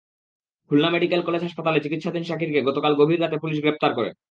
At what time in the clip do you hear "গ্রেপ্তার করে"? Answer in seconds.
3.61-4.11